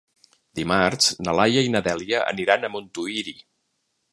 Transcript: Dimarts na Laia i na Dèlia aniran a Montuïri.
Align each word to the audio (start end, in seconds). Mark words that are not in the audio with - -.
Dimarts 0.59 1.09
na 1.27 1.35
Laia 1.39 1.63
i 1.67 1.71
na 1.75 1.81
Dèlia 1.89 2.25
aniran 2.33 2.65
a 2.65 2.73
Montuïri. 2.77 3.37